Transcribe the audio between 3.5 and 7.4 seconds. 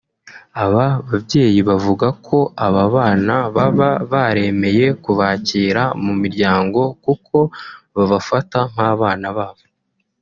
baba baremeye kubakira mu miryango kuko